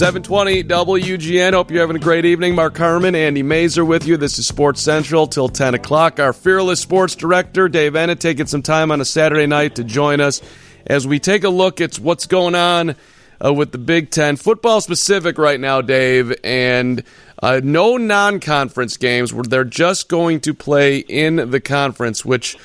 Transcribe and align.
720 0.00 0.64
WGN. 0.64 1.52
Hope 1.52 1.70
you're 1.70 1.82
having 1.82 1.96
a 1.96 1.98
great 1.98 2.24
evening. 2.24 2.54
Mark 2.54 2.74
Carman, 2.74 3.14
Andy 3.14 3.42
Masur 3.42 3.86
with 3.86 4.06
you. 4.06 4.16
This 4.16 4.38
is 4.38 4.46
Sports 4.46 4.80
Central 4.80 5.26
till 5.26 5.50
10 5.50 5.74
o'clock. 5.74 6.18
Our 6.18 6.32
fearless 6.32 6.80
sports 6.80 7.14
director, 7.14 7.68
Dave 7.68 7.92
Eanet, 7.92 8.18
taking 8.18 8.46
some 8.46 8.62
time 8.62 8.90
on 8.90 9.02
a 9.02 9.04
Saturday 9.04 9.44
night 9.44 9.74
to 9.74 9.84
join 9.84 10.22
us 10.22 10.40
as 10.86 11.06
we 11.06 11.18
take 11.18 11.44
a 11.44 11.50
look 11.50 11.82
at 11.82 11.98
what's 11.98 12.24
going 12.24 12.54
on 12.54 12.96
uh, 13.44 13.52
with 13.52 13.72
the 13.72 13.78
Big 13.78 14.10
Ten. 14.10 14.36
Football 14.36 14.80
specific 14.80 15.36
right 15.36 15.60
now, 15.60 15.82
Dave, 15.82 16.34
and 16.42 17.04
uh, 17.42 17.60
no 17.62 17.98
non 17.98 18.40
conference 18.40 18.96
games 18.96 19.34
where 19.34 19.44
they're 19.44 19.64
just 19.64 20.08
going 20.08 20.40
to 20.40 20.54
play 20.54 20.96
in 20.96 21.50
the 21.50 21.60
conference, 21.60 22.24
which 22.24 22.56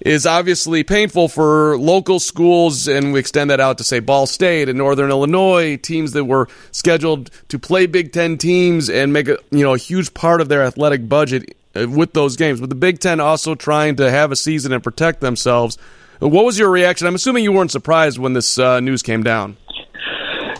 is 0.00 0.24
obviously 0.26 0.82
painful 0.82 1.28
for 1.28 1.76
local 1.78 2.18
schools, 2.18 2.88
and 2.88 3.12
we 3.12 3.20
extend 3.20 3.50
that 3.50 3.60
out 3.60 3.78
to 3.78 3.84
say 3.84 4.00
Ball 4.00 4.26
State 4.26 4.68
and 4.68 4.78
Northern 4.78 5.10
Illinois, 5.10 5.76
teams 5.76 6.12
that 6.12 6.24
were 6.24 6.48
scheduled 6.72 7.30
to 7.48 7.58
play 7.58 7.86
Big 7.86 8.12
Ten 8.12 8.38
teams 8.38 8.88
and 8.88 9.12
make 9.12 9.28
a 9.28 9.38
you 9.50 9.62
know 9.62 9.74
a 9.74 9.78
huge 9.78 10.14
part 10.14 10.40
of 10.40 10.48
their 10.48 10.62
athletic 10.62 11.08
budget 11.08 11.54
uh, 11.76 11.86
with 11.88 12.14
those 12.14 12.36
games. 12.36 12.60
But 12.60 12.70
the 12.70 12.74
Big 12.74 12.98
Ten 12.98 13.20
also 13.20 13.54
trying 13.54 13.96
to 13.96 14.10
have 14.10 14.32
a 14.32 14.36
season 14.36 14.72
and 14.72 14.82
protect 14.82 15.20
themselves. 15.20 15.76
What 16.18 16.44
was 16.44 16.58
your 16.58 16.70
reaction? 16.70 17.06
I'm 17.06 17.14
assuming 17.14 17.44
you 17.44 17.52
weren't 17.52 17.70
surprised 17.70 18.18
when 18.18 18.34
this 18.34 18.58
uh, 18.58 18.80
news 18.80 19.02
came 19.02 19.22
down. 19.22 19.56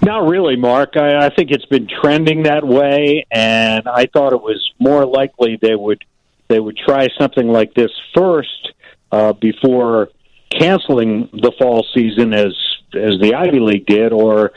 Not 0.03 0.27
really, 0.27 0.57
Mark. 0.57 0.97
I, 0.97 1.27
I 1.27 1.35
think 1.35 1.51
it's 1.51 1.67
been 1.67 1.87
trending 1.87 2.45
that 2.45 2.67
way, 2.67 3.27
and 3.31 3.87
I 3.87 4.07
thought 4.07 4.33
it 4.33 4.41
was 4.41 4.73
more 4.79 5.05
likely 5.05 5.59
they 5.61 5.75
would 5.75 6.05
they 6.49 6.59
would 6.59 6.77
try 6.77 7.09
something 7.19 7.49
like 7.49 7.75
this 7.75 7.93
first 8.15 8.73
uh, 9.13 9.33
before 9.35 10.11
canceling 10.51 11.29
the 11.33 11.53
fall 11.59 11.87
season 11.95 12.33
as 12.33 12.55
as 12.93 13.21
the 13.21 13.35
Ivy 13.35 13.61
League 13.61 13.87
did, 13.87 14.13
or 14.13 14.53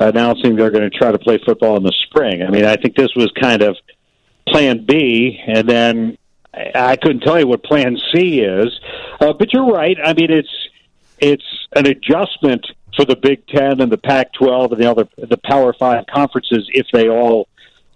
announcing 0.00 0.56
they're 0.56 0.70
going 0.70 0.88
to 0.88 0.96
try 0.96 1.12
to 1.12 1.18
play 1.18 1.38
football 1.44 1.76
in 1.76 1.82
the 1.82 1.94
spring. 2.06 2.42
I 2.42 2.50
mean, 2.50 2.64
I 2.64 2.76
think 2.76 2.96
this 2.96 3.14
was 3.14 3.30
kind 3.40 3.62
of 3.62 3.76
Plan 4.48 4.84
B, 4.84 5.40
and 5.46 5.68
then 5.68 6.18
I 6.54 6.96
couldn't 6.96 7.20
tell 7.20 7.38
you 7.38 7.46
what 7.46 7.62
Plan 7.62 7.98
C 8.12 8.40
is. 8.40 8.78
Uh, 9.20 9.32
but 9.32 9.52
you're 9.52 9.66
right. 9.66 9.96
I 10.02 10.14
mean, 10.14 10.30
it's 10.30 10.68
it's 11.18 11.66
an 11.74 11.86
adjustment 11.86 12.66
for 12.96 13.04
the 13.04 13.16
Big 13.16 13.46
Ten 13.46 13.80
and 13.80 13.92
the 13.92 13.98
Pac-12 13.98 14.72
and 14.72 14.80
the 14.80 14.90
other 14.90 15.08
the 15.16 15.36
Power 15.36 15.72
Five 15.72 16.06
conferences 16.06 16.68
if 16.72 16.86
they 16.92 17.08
all 17.08 17.48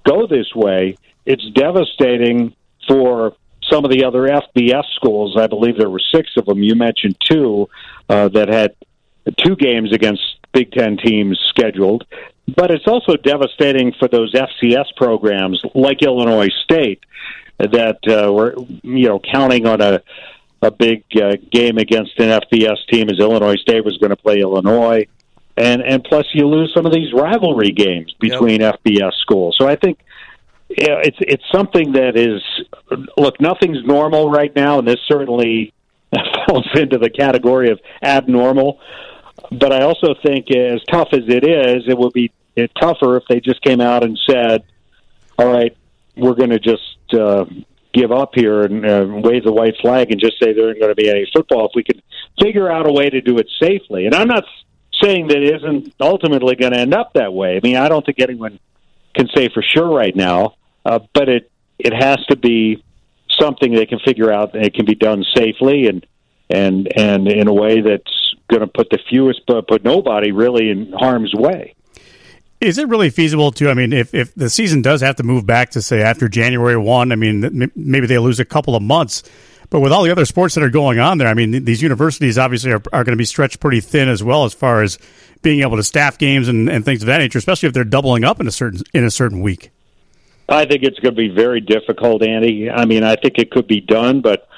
go 0.04 0.26
this 0.26 0.54
way. 0.54 0.96
It's 1.24 1.48
devastating 1.50 2.54
for 2.88 3.34
some 3.70 3.84
of 3.84 3.90
the 3.90 4.04
other 4.04 4.22
FBS 4.22 4.84
schools. 4.94 5.36
I 5.38 5.46
believe 5.46 5.76
there 5.76 5.90
were 5.90 6.02
six 6.14 6.30
of 6.36 6.46
them. 6.46 6.62
You 6.62 6.74
mentioned 6.74 7.16
two 7.20 7.68
uh, 8.08 8.28
that 8.28 8.48
had 8.48 8.74
two 9.38 9.56
games 9.56 9.92
against 9.92 10.22
Big 10.52 10.72
Ten 10.72 10.96
teams 10.96 11.38
scheduled. 11.48 12.04
But 12.56 12.70
it's 12.70 12.86
also 12.86 13.16
devastating 13.16 13.92
for 13.98 14.08
those 14.08 14.34
FCS 14.34 14.96
programs 14.96 15.62
like 15.74 16.02
Illinois 16.02 16.50
State 16.64 17.04
that 17.58 17.98
uh, 18.08 18.32
were, 18.32 18.56
you 18.82 19.08
know, 19.08 19.20
counting 19.20 19.66
on 19.66 19.80
a 19.80 20.02
a 20.62 20.70
big 20.70 21.02
uh, 21.20 21.36
game 21.50 21.76
against 21.76 22.18
an 22.20 22.40
FBS 22.40 22.86
team 22.88 23.10
as 23.10 23.18
Illinois 23.18 23.56
State 23.56 23.84
was 23.84 23.98
going 23.98 24.10
to 24.10 24.16
play 24.16 24.40
Illinois, 24.40 25.06
and 25.56 25.82
and 25.82 26.04
plus 26.04 26.26
you 26.34 26.46
lose 26.46 26.72
some 26.74 26.86
of 26.86 26.92
these 26.92 27.12
rivalry 27.12 27.72
games 27.72 28.14
between 28.20 28.60
yep. 28.60 28.80
FBS 28.84 29.12
schools. 29.20 29.56
So 29.58 29.68
I 29.68 29.76
think 29.76 29.98
yeah, 30.78 31.00
it's 31.02 31.16
it's 31.20 31.44
something 31.52 31.92
that 31.92 32.16
is 32.16 32.42
look, 33.16 33.40
nothing's 33.40 33.84
normal 33.84 34.30
right 34.30 34.54
now, 34.54 34.78
and 34.78 34.88
this 34.88 35.00
certainly 35.06 35.72
falls 36.46 36.68
into 36.74 36.98
the 36.98 37.10
category 37.10 37.70
of 37.70 37.80
abnormal. 38.02 38.80
But 39.50 39.72
I 39.72 39.82
also 39.82 40.14
think, 40.24 40.50
as 40.50 40.80
tough 40.90 41.08
as 41.12 41.24
it 41.26 41.44
is, 41.44 41.84
it 41.88 41.98
would 41.98 42.12
be 42.12 42.32
tougher 42.80 43.16
if 43.16 43.24
they 43.28 43.40
just 43.40 43.60
came 43.62 43.80
out 43.80 44.04
and 44.04 44.18
said, 44.28 44.64
"All 45.38 45.52
right, 45.52 45.76
we're 46.16 46.34
going 46.34 46.50
to 46.50 46.60
just 46.60 47.14
uh, 47.14 47.44
give 47.92 48.12
up 48.12 48.30
here 48.34 48.62
and 48.62 48.86
uh, 48.86 49.06
wave 49.08 49.44
the 49.44 49.52
white 49.52 49.74
flag 49.80 50.10
and 50.10 50.20
just 50.20 50.38
say 50.38 50.52
there 50.52 50.70
isn't 50.70 50.80
going 50.80 50.94
to 50.94 50.94
be 50.94 51.10
any 51.10 51.28
football." 51.34 51.66
If 51.66 51.72
we 51.74 51.84
could 51.84 52.02
figure 52.40 52.70
out 52.70 52.88
a 52.88 52.92
way 52.92 53.10
to 53.10 53.20
do 53.20 53.38
it 53.38 53.48
safely, 53.60 54.06
and 54.06 54.14
I'm 54.14 54.28
not 54.28 54.44
saying 55.02 55.28
that 55.28 55.38
it 55.38 55.56
isn't 55.56 55.94
ultimately 56.00 56.54
going 56.54 56.72
to 56.72 56.78
end 56.78 56.94
up 56.94 57.14
that 57.14 57.32
way. 57.32 57.56
I 57.56 57.60
mean, 57.62 57.76
I 57.76 57.88
don't 57.88 58.04
think 58.06 58.20
anyone 58.20 58.58
can 59.14 59.28
say 59.34 59.48
for 59.52 59.62
sure 59.62 59.88
right 59.88 60.14
now 60.14 60.54
uh, 60.84 61.00
but 61.14 61.28
it 61.28 61.50
it 61.78 61.92
has 61.92 62.24
to 62.26 62.36
be 62.36 62.82
something 63.40 63.72
they 63.72 63.86
can 63.86 63.98
figure 64.00 64.32
out 64.32 64.52
that 64.52 64.64
it 64.64 64.74
can 64.74 64.84
be 64.84 64.94
done 64.94 65.24
safely 65.34 65.86
and 65.86 66.06
and 66.50 66.88
and 66.96 67.28
in 67.28 67.48
a 67.48 67.52
way 67.52 67.80
that's 67.80 68.34
going 68.48 68.60
to 68.60 68.66
put 68.66 68.90
the 68.90 68.98
fewest 69.08 69.40
but 69.46 69.66
put 69.66 69.84
nobody 69.84 70.32
really 70.32 70.70
in 70.70 70.92
harm's 70.92 71.34
way. 71.34 71.74
Is 72.60 72.78
it 72.78 72.86
really 72.86 73.10
feasible 73.10 73.50
to? 73.52 73.70
I 73.70 73.74
mean, 73.74 73.92
if, 73.92 74.14
if 74.14 74.32
the 74.36 74.48
season 74.48 74.82
does 74.82 75.00
have 75.00 75.16
to 75.16 75.24
move 75.24 75.44
back 75.44 75.70
to 75.70 75.82
say 75.82 76.00
after 76.00 76.28
January 76.28 76.76
one, 76.76 77.10
I 77.10 77.16
mean, 77.16 77.72
maybe 77.74 78.06
they 78.06 78.18
lose 78.18 78.38
a 78.38 78.44
couple 78.44 78.76
of 78.76 78.82
months. 78.82 79.24
But 79.68 79.80
with 79.80 79.90
all 79.90 80.04
the 80.04 80.12
other 80.12 80.26
sports 80.26 80.54
that 80.54 80.62
are 80.62 80.70
going 80.70 81.00
on 81.00 81.18
there, 81.18 81.26
I 81.26 81.34
mean, 81.34 81.64
these 81.64 81.82
universities 81.82 82.38
obviously 82.38 82.70
are, 82.72 82.82
are 82.92 83.04
going 83.04 83.14
to 83.14 83.16
be 83.16 83.24
stretched 83.24 83.58
pretty 83.58 83.80
thin 83.80 84.08
as 84.08 84.22
well 84.22 84.44
as 84.44 84.54
far 84.54 84.82
as 84.82 84.98
being 85.40 85.62
able 85.62 85.76
to 85.76 85.82
staff 85.82 86.18
games 86.18 86.46
and, 86.46 86.68
and 86.68 86.84
things 86.84 87.02
of 87.02 87.06
that 87.06 87.18
nature, 87.18 87.38
especially 87.38 87.68
if 87.68 87.72
they're 87.72 87.82
doubling 87.82 88.22
up 88.22 88.38
in 88.38 88.46
a 88.46 88.52
certain 88.52 88.82
in 88.94 89.04
a 89.04 89.10
certain 89.10 89.40
week. 89.40 89.70
I 90.48 90.64
think 90.66 90.82
it's 90.82 90.98
going 90.98 91.14
to 91.14 91.28
be 91.28 91.28
very 91.28 91.60
difficult, 91.60 92.22
Andy. 92.22 92.70
I 92.70 92.84
mean, 92.84 93.04
I 93.04 93.16
think 93.16 93.38
it 93.38 93.50
could 93.50 93.66
be 93.66 93.80
done, 93.80 94.20
but 94.20 94.48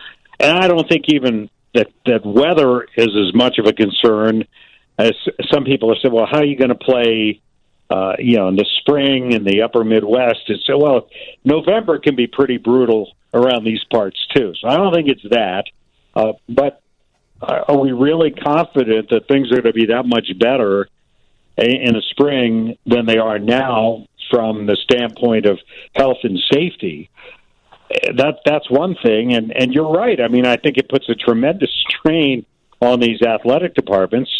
and 0.41 0.59
I 0.59 0.67
don't 0.67 0.89
think 0.89 1.05
even 1.09 1.50
that 1.75 1.89
that 2.06 2.25
weather 2.25 2.87
is 2.97 3.09
as 3.09 3.34
much 3.34 3.59
of 3.59 3.67
a 3.67 3.72
concern 3.72 4.44
as 4.99 5.12
some 5.53 5.65
people 5.65 5.91
have 5.91 5.99
said. 6.00 6.12
Well, 6.12 6.27
how 6.31 6.39
are 6.39 6.44
you 6.44 6.56
going 6.56 6.71
to 6.71 6.75
play? 6.75 7.41
Uh, 7.91 8.15
you 8.19 8.37
know, 8.37 8.49
in 8.49 8.56
the 8.56 8.67
spring 8.81 9.33
in 9.33 9.44
the 9.44 9.61
upper 9.61 9.84
Midwest, 9.84 10.41
it's 10.49 10.67
so 10.67 10.78
well, 10.78 11.09
November 11.44 11.99
can 11.99 12.17
be 12.17 12.27
pretty 12.27 12.56
brutal 12.56 13.12
around 13.34 13.65
these 13.65 13.84
parts 13.91 14.19
too. 14.34 14.55
So 14.59 14.69
I 14.69 14.77
don't 14.78 14.93
think 14.94 15.09
it's 15.09 15.23
that. 15.31 15.65
Uh, 16.15 16.33
but 16.49 16.81
are 17.43 17.78
we 17.78 17.93
really 17.93 18.31
confident 18.31 19.11
that 19.11 19.28
things 19.28 19.53
are 19.53 19.61
going 19.61 19.65
to 19.65 19.73
be 19.73 19.87
that 19.87 20.06
much 20.06 20.27
better 20.39 20.89
in 21.56 21.93
the 21.93 22.03
spring 22.11 22.77
than 22.87 23.06
they 23.06 23.19
are 23.19 23.39
now 23.39 24.06
from 24.34 24.67
the 24.67 24.77
standpoint 24.77 25.47
of 25.47 25.61
health 25.95 26.19
and 26.25 26.41
safety. 26.53 27.09
That 28.17 28.41
that's 28.45 28.69
one 28.69 28.97
thing, 29.00 29.33
and 29.33 29.53
and 29.56 29.72
you're 29.72 29.93
right. 29.93 30.21
I 30.21 30.27
mean, 30.27 30.45
I 30.45 30.56
think 30.56 30.77
it 30.77 30.89
puts 30.89 31.09
a 31.09 31.15
tremendous 31.15 31.71
strain 31.89 32.44
on 32.81 32.99
these 32.99 33.23
athletic 33.23 33.75
departments, 33.75 34.31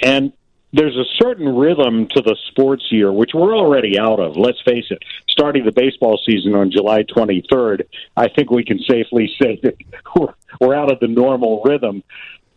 and 0.00 0.32
there's 0.72 0.96
a 0.96 1.04
certain 1.22 1.56
rhythm 1.56 2.06
to 2.08 2.22
the 2.22 2.36
sports 2.48 2.86
year, 2.90 3.12
which 3.12 3.32
we're 3.34 3.54
already 3.54 3.98
out 3.98 4.20
of. 4.20 4.36
Let's 4.36 4.60
face 4.62 4.86
it. 4.90 5.02
Starting 5.28 5.64
the 5.64 5.72
baseball 5.72 6.18
season 6.24 6.54
on 6.54 6.70
July 6.70 7.02
23rd, 7.02 7.82
I 8.16 8.28
think 8.28 8.50
we 8.50 8.64
can 8.64 8.78
safely 8.78 9.30
say 9.42 9.60
that 9.62 9.74
we're, 10.16 10.34
we're 10.60 10.74
out 10.74 10.90
of 10.90 11.00
the 11.00 11.08
normal 11.08 11.62
rhythm. 11.64 12.02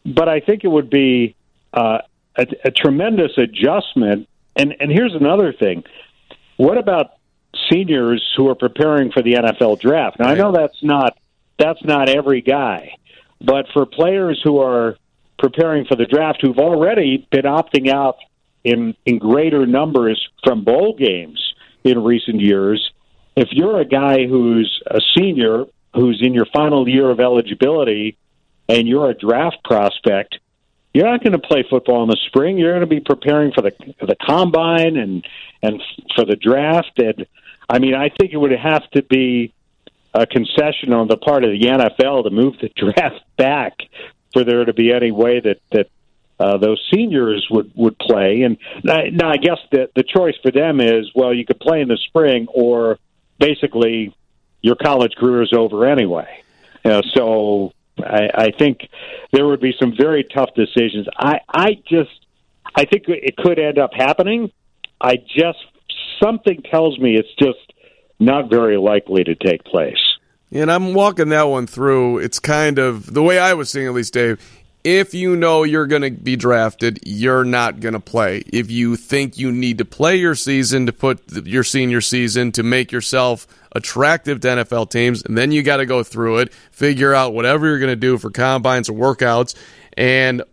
But 0.05 0.29
I 0.29 0.39
think 0.39 0.63
it 0.63 0.69
would 0.69 0.89
be 0.89 1.35
uh, 1.73 1.99
a, 2.37 2.47
a 2.63 2.71
tremendous 2.71 3.37
adjustment. 3.37 4.29
And 4.55 4.75
and 4.79 4.91
here's 4.91 5.15
another 5.15 5.51
thing: 5.51 5.83
what 6.61 6.77
about 6.77 7.13
seniors 7.71 8.23
who 8.37 8.47
are 8.47 8.53
preparing 8.53 9.11
for 9.11 9.23
the 9.23 9.33
NFL 9.33 9.79
draft? 9.79 10.19
Now. 10.19 10.27
I 10.27 10.35
know 10.35 10.51
that's 10.51 10.83
not 10.83 11.17
that's 11.57 11.83
not 11.83 12.07
every 12.07 12.41
guy, 12.41 12.97
but 13.39 13.65
for 13.73 13.87
players 13.87 14.39
who 14.43 14.59
are 14.59 14.95
preparing 15.39 15.85
for 15.85 15.95
the 15.95 16.05
draft 16.05 16.39
who've 16.39 16.59
already 16.59 17.27
been 17.31 17.45
opting 17.45 17.89
out 17.89 18.17
in 18.63 18.95
in 19.07 19.17
greater 19.17 19.65
numbers 19.65 20.23
from 20.43 20.63
bowl 20.63 20.95
games 20.95 21.41
in 21.83 22.03
recent 22.03 22.39
years, 22.39 22.91
if 23.35 23.47
you're 23.51 23.79
a 23.79 23.85
guy 23.85 24.27
who's 24.27 24.83
a 24.85 24.99
senior 25.17 25.65
who's 25.95 26.21
in 26.21 26.35
your 26.35 26.45
final 26.53 26.87
year 26.87 27.09
of 27.09 27.19
eligibility 27.19 28.19
and 28.69 28.87
you're 28.87 29.09
a 29.09 29.15
draft 29.15 29.63
prospect, 29.63 30.37
you're 30.93 31.09
not 31.09 31.23
going 31.23 31.33
to 31.33 31.39
play 31.39 31.65
football 31.67 32.03
in 32.03 32.09
the 32.09 32.19
spring. 32.27 32.59
You're 32.59 32.73
going 32.73 32.87
to 32.87 32.95
be 32.95 32.99
preparing 32.99 33.51
for 33.51 33.63
the 33.63 33.73
the 33.99 34.15
combine 34.15 34.95
and 34.95 35.25
and 35.61 35.81
for 36.15 36.25
the 36.25 36.35
draft. 36.35 36.97
And 36.97 37.25
I 37.69 37.79
mean, 37.79 37.95
I 37.95 38.09
think 38.09 38.33
it 38.33 38.37
would 38.37 38.51
have 38.51 38.89
to 38.91 39.03
be 39.03 39.53
a 40.13 40.25
concession 40.25 40.93
on 40.93 41.07
the 41.07 41.17
part 41.17 41.43
of 41.43 41.51
the 41.51 41.61
NFL 41.61 42.23
to 42.23 42.29
move 42.29 42.55
the 42.59 42.69
draft 42.75 43.21
back 43.37 43.73
for 44.33 44.43
there 44.43 44.65
to 44.65 44.73
be 44.73 44.91
any 44.91 45.11
way 45.11 45.39
that 45.39 45.59
that 45.71 45.89
uh, 46.39 46.57
those 46.57 46.83
seniors 46.93 47.47
would 47.51 47.71
would 47.75 47.97
play. 47.99 48.41
And 48.41 48.57
now, 48.83 49.29
I 49.29 49.37
guess 49.37 49.59
the 49.71 49.89
the 49.95 50.03
choice 50.03 50.35
for 50.41 50.51
them 50.51 50.79
is 50.81 51.11
well, 51.13 51.33
you 51.33 51.45
could 51.45 51.59
play 51.59 51.81
in 51.81 51.87
the 51.87 51.97
spring, 51.97 52.47
or 52.53 52.97
basically 53.39 54.15
your 54.61 54.75
college 54.75 55.13
career 55.15 55.43
is 55.43 55.53
over 55.53 55.85
anyway. 55.85 56.43
You 56.83 56.91
know, 56.91 57.01
so 57.13 57.73
I, 57.99 58.29
I 58.33 58.51
think 58.57 58.89
there 59.31 59.45
would 59.45 59.61
be 59.61 59.73
some 59.79 59.93
very 59.95 60.23
tough 60.23 60.49
decisions. 60.55 61.07
I 61.15 61.39
I 61.47 61.75
just 61.87 62.25
I 62.75 62.85
think 62.85 63.03
it 63.07 63.37
could 63.37 63.59
end 63.59 63.77
up 63.77 63.91
happening. 63.93 64.51
I 65.01 65.15
just 65.15 65.59
something 66.21 66.61
tells 66.69 66.99
me 66.99 67.15
it's 67.15 67.33
just 67.39 67.73
not 68.19 68.49
very 68.49 68.77
likely 68.77 69.23
to 69.23 69.35
take 69.35 69.63
place. 69.63 69.97
And 70.51 70.71
I'm 70.71 70.93
walking 70.93 71.29
that 71.29 71.43
one 71.43 71.65
through. 71.65 72.19
It's 72.19 72.39
kind 72.39 72.77
of 72.77 73.11
the 73.11 73.23
way 73.23 73.39
I 73.39 73.53
was 73.53 73.69
seeing, 73.69 73.87
at 73.87 73.93
least, 73.93 74.13
Dave. 74.13 74.39
if 74.83 75.13
you 75.13 75.35
know 75.35 75.63
you're 75.63 75.87
going 75.87 76.01
to 76.01 76.11
be 76.11 76.35
drafted, 76.35 76.99
you're 77.05 77.45
not 77.45 77.79
going 77.79 77.93
to 77.93 77.99
play. 77.99 78.43
If 78.47 78.69
you 78.71 78.95
think 78.95 79.37
you 79.37 79.51
need 79.51 79.77
to 79.77 79.85
play 79.85 80.17
your 80.17 80.35
season 80.35 80.85
to 80.87 80.93
put 80.93 81.47
your 81.47 81.63
senior 81.63 82.01
season 82.01 82.51
to 82.53 82.63
make 82.63 82.91
yourself 82.91 83.47
attractive 83.73 84.41
to 84.41 84.47
NFL 84.47 84.89
teams, 84.89 85.23
and 85.23 85.37
then 85.37 85.51
you 85.51 85.63
got 85.63 85.77
to 85.77 85.85
go 85.85 86.03
through 86.03 86.39
it, 86.39 86.53
figure 86.71 87.13
out 87.13 87.33
whatever 87.33 87.67
you're 87.67 87.79
going 87.79 87.89
to 87.89 87.95
do 87.95 88.17
for 88.17 88.29
combines 88.29 88.89
or 88.89 88.93
workouts, 88.93 89.55
and 89.93 90.43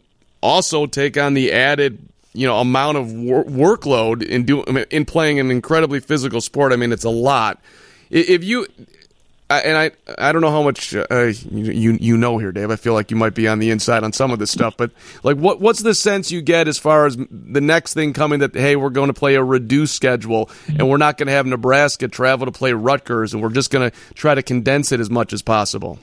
also 0.40 0.86
take 0.86 1.16
on 1.16 1.34
the 1.34 1.52
added 1.52 2.07
you 2.32 2.46
know 2.46 2.58
amount 2.58 2.98
of 2.98 3.12
wor- 3.12 3.44
workload 3.44 4.22
in 4.22 4.44
doing 4.44 4.84
in 4.90 5.04
playing 5.04 5.40
an 5.40 5.50
incredibly 5.50 6.00
physical 6.00 6.40
sport. 6.40 6.72
I 6.72 6.76
mean, 6.76 6.92
it's 6.92 7.04
a 7.04 7.10
lot. 7.10 7.60
If 8.10 8.44
you 8.44 8.66
and 9.50 9.76
I 9.76 9.90
I 10.19 10.32
don't 10.32 10.42
know 10.42 10.50
how 10.50 10.62
much 10.62 10.94
uh, 10.94 11.32
you 11.50 11.96
you 11.98 12.16
know 12.16 12.38
here, 12.38 12.52
Dave. 12.52 12.70
I 12.70 12.76
feel 12.76 12.92
like 12.92 13.10
you 13.10 13.16
might 13.16 13.34
be 13.34 13.48
on 13.48 13.58
the 13.58 13.70
inside 13.70 14.04
on 14.04 14.12
some 14.12 14.30
of 14.30 14.38
this 14.38 14.50
stuff, 14.50 14.76
but 14.76 14.90
like, 15.22 15.36
what 15.36 15.60
what's 15.60 15.80
the 15.80 15.94
sense 15.94 16.30
you 16.30 16.42
get 16.42 16.69
as 16.69 16.78
far 16.78 17.06
as 17.06 17.16
the 17.16 17.60
next 17.60 17.94
thing 17.94 18.12
coming 18.12 18.40
that 18.40 18.54
hey, 18.54 18.76
we're 18.76 18.90
going 18.90 19.08
to 19.08 19.14
play 19.14 19.36
a 19.36 19.42
reduced 19.42 19.94
schedule 19.94 20.50
and 20.69 20.88
we're 20.88 20.98
not 20.98 21.16
going 21.16 21.28
to 21.28 21.32
have 21.32 21.46
Nebraska 21.46 22.08
travel 22.08 22.46
to 22.46 22.52
play 22.52 22.72
Rutgers, 22.72 23.32
and 23.32 23.42
we're 23.42 23.50
just 23.50 23.70
going 23.70 23.90
to 23.90 23.96
try 24.14 24.34
to 24.34 24.42
condense 24.42 24.92
it 24.92 25.00
as 25.00 25.08
much 25.08 25.32
as 25.32 25.40
possible. 25.40 25.98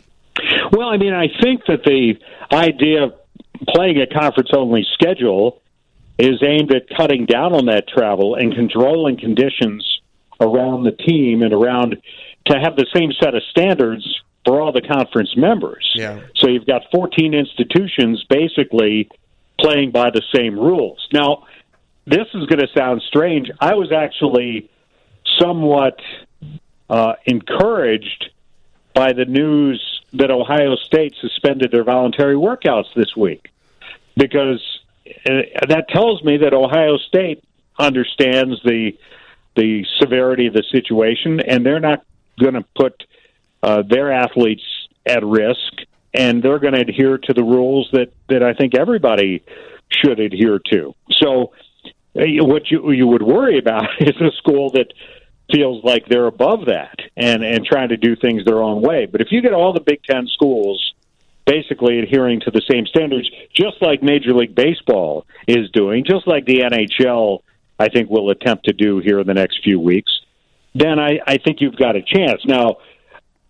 Well, 0.71 0.89
I 0.89 0.97
mean, 0.97 1.13
I 1.13 1.27
think 1.41 1.65
that 1.67 1.83
the 1.83 2.15
idea 2.51 3.03
of 3.03 3.13
playing 3.69 4.01
a 4.01 4.07
conference 4.07 4.49
only 4.53 4.85
schedule 4.93 5.61
is 6.17 6.41
aimed 6.43 6.73
at 6.73 6.89
cutting 6.95 7.25
down 7.25 7.53
on 7.53 7.65
that 7.65 7.87
travel 7.87 8.35
and 8.35 8.53
controlling 8.55 9.17
conditions 9.17 9.99
around 10.39 10.83
the 10.83 10.91
team 10.91 11.41
and 11.41 11.53
around 11.53 11.97
to 12.45 12.59
have 12.59 12.75
the 12.75 12.85
same 12.93 13.11
set 13.19 13.35
of 13.35 13.43
standards 13.49 14.21
for 14.45 14.61
all 14.61 14.71
the 14.71 14.81
conference 14.81 15.35
members. 15.35 15.91
Yeah. 15.95 16.21
So 16.35 16.47
you've 16.47 16.67
got 16.67 16.83
14 16.91 17.33
institutions 17.33 18.23
basically 18.29 19.09
playing 19.59 19.91
by 19.91 20.11
the 20.11 20.21
same 20.33 20.57
rules. 20.57 21.05
Now, 21.11 21.47
this 22.05 22.27
is 22.33 22.45
going 22.45 22.59
to 22.59 22.67
sound 22.77 23.01
strange. 23.07 23.49
I 23.59 23.73
was 23.73 23.91
actually 23.91 24.69
somewhat 25.39 25.99
uh, 26.89 27.13
encouraged 27.25 28.29
by 28.93 29.13
the 29.13 29.25
news 29.25 30.01
that 30.13 30.31
Ohio 30.31 30.75
State 30.75 31.15
suspended 31.19 31.71
their 31.71 31.83
voluntary 31.83 32.35
workouts 32.35 32.93
this 32.95 33.15
week 33.15 33.49
because 34.15 34.61
uh, 35.07 35.65
that 35.67 35.85
tells 35.89 36.23
me 36.23 36.37
that 36.37 36.53
Ohio 36.53 36.97
State 36.97 37.43
understands 37.77 38.61
the 38.63 38.97
the 39.55 39.85
severity 39.99 40.47
of 40.47 40.53
the 40.53 40.63
situation 40.69 41.39
and 41.39 41.65
they're 41.65 41.79
not 41.79 42.03
going 42.39 42.55
to 42.55 42.65
put 42.75 43.05
uh, 43.63 43.81
their 43.83 44.11
athletes 44.11 44.63
at 45.05 45.23
risk, 45.25 45.73
and 46.13 46.43
they're 46.43 46.59
going 46.59 46.73
to 46.73 46.81
adhere 46.81 47.17
to 47.17 47.33
the 47.33 47.43
rules 47.43 47.89
that 47.93 48.11
that 48.29 48.43
I 48.43 48.53
think 48.53 48.75
everybody 48.75 49.43
should 49.89 50.19
adhere 50.19 50.59
to. 50.71 50.93
So, 51.13 51.53
uh, 52.15 52.45
what 52.45 52.69
you 52.69 52.91
you 52.91 53.07
would 53.07 53.23
worry 53.23 53.57
about 53.57 53.89
is 53.99 54.15
a 54.21 54.31
school 54.37 54.71
that 54.71 54.93
feels 55.51 55.83
like 55.83 56.07
they're 56.07 56.27
above 56.27 56.65
that 56.65 56.99
and 57.15 57.43
and 57.43 57.65
trying 57.65 57.89
to 57.89 57.97
do 57.97 58.15
things 58.15 58.45
their 58.45 58.61
own 58.61 58.81
way. 58.81 59.05
But 59.05 59.21
if 59.21 59.31
you 59.31 59.41
get 59.41 59.53
all 59.53 59.73
the 59.73 59.81
Big 59.81 60.03
Ten 60.03 60.27
schools 60.27 60.93
basically 61.45 61.99
adhering 61.99 62.41
to 62.41 62.51
the 62.51 62.61
same 62.69 62.85
standards, 62.87 63.29
just 63.53 63.81
like 63.81 64.01
Major 64.01 64.33
League 64.33 64.55
Baseball 64.55 65.25
is 65.47 65.69
doing, 65.71 66.03
just 66.03 66.27
like 66.27 66.45
the 66.45 66.59
NHL, 66.59 67.41
I 67.79 67.89
think 67.89 68.09
will 68.09 68.29
attempt 68.31 68.65
to 68.65 68.73
do 68.73 68.99
here 68.99 69.19
in 69.19 69.27
the 69.27 69.33
next 69.33 69.63
few 69.63 69.79
weeks, 69.79 70.11
then 70.73 70.99
I, 70.99 71.19
I 71.25 71.37
think 71.37 71.61
you've 71.61 71.77
got 71.77 71.95
a 71.95 72.01
chance. 72.01 72.43
Now, 72.45 72.77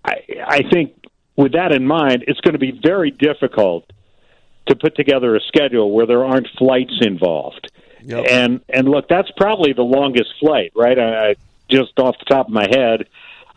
I, 0.03 0.18
I 0.45 0.62
think 0.71 1.06
with 1.36 1.53
that 1.53 1.71
in 1.71 1.86
mind, 1.86 2.25
it's 2.27 2.39
going 2.42 2.53
to 2.53 2.59
be 2.59 2.71
very 2.71 3.12
difficult 3.12 3.89
to 4.68 4.75
put 4.75 4.95
together 4.95 5.36
a 5.36 5.42
schedule 5.42 5.92
where 5.92 6.06
there 6.06 6.25
aren't 6.25 6.47
flights 6.57 6.97
involved. 7.01 7.71
Yep. 8.03 8.25
And 8.30 8.62
and 8.69 8.88
look, 8.88 9.07
that's 9.07 9.31
probably 9.36 9.74
the 9.74 9.83
longest 9.83 10.33
flight, 10.39 10.71
right? 10.75 10.97
I, 10.97 11.30
I 11.30 11.36
just 11.69 11.97
off 11.97 12.15
the 12.19 12.25
top 12.25 12.47
of 12.47 12.53
my 12.53 12.68
head, 12.69 13.07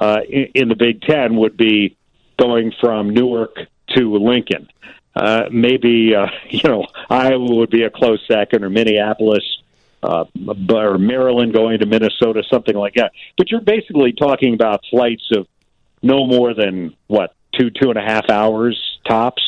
uh, 0.01 0.21
in, 0.27 0.49
in 0.55 0.69
the 0.69 0.75
Big 0.75 1.03
Ten 1.03 1.37
would 1.37 1.57
be 1.57 1.97
going 2.39 2.73
from 2.81 3.11
Newark 3.11 3.57
to 3.97 4.15
Lincoln. 4.17 4.69
Uh, 5.15 5.49
maybe 5.51 6.15
uh, 6.15 6.29
you 6.51 6.61
know 6.65 6.87
Iowa 7.11 7.55
would 7.57 7.71
be 7.71 7.83
a 7.83 7.91
close 7.91 8.25
second, 8.27 8.65
or 8.65 8.71
Minneapolis 8.71 9.45
uh, 10.03 10.25
or 10.71 10.99
Maryland 10.99 11.53
going 11.53 11.81
to 11.81 11.87
Minnesota, 11.87 12.43
something 12.49 12.77
like 12.77 12.95
that. 12.95 13.13
But 13.37 13.51
you're 13.51 13.61
basically 13.61 14.13
talking 14.13 14.55
about 14.55 14.85
flights 14.91 15.29
of 15.35 15.47
no 16.03 16.27
more 16.27 16.55
than 16.55 16.95
what 17.09 17.35
two 17.59 17.71
two 17.71 17.91
and 17.91 17.99
a 17.99 18.03
half 18.03 18.31
hours 18.31 19.01
tops. 19.07 19.43